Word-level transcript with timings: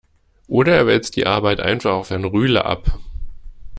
Oder 0.47 0.73
er 0.75 0.87
wälzt 0.87 1.15
die 1.15 1.27
Arbeit 1.27 1.59
einfach 1.59 1.91
auf 1.91 2.09
Herrn 2.09 2.25
Rühle 2.25 2.65
ab. 2.65 2.97